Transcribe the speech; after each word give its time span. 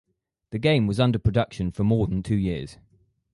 The 0.49 0.57
game 0.57 0.87
was 0.87 0.99
under 0.99 1.19
production 1.19 1.69
for 1.71 1.83
more 1.83 2.07
than 2.07 2.23
two 2.23 2.33
years. 2.35 2.79